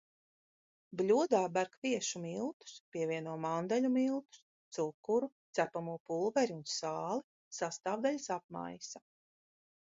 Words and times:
Bļodā 0.99 1.41
ber 1.57 1.67
kviešu 1.73 2.21
miltus, 2.23 2.73
pievieno 2.95 3.35
mandeļu 3.43 3.91
miltus, 3.97 4.39
cukuru, 4.79 5.29
cepamo 5.59 5.95
pulveri 6.09 6.57
un 6.57 6.65
sāli, 6.79 7.23
sastāvdaļas 7.59 8.27
apmaisa. 8.39 9.05